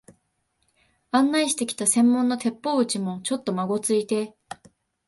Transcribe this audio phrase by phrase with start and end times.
[1.11, 4.35] 案内してきた専門の鉄砲打ちも、ちょっとまごついて、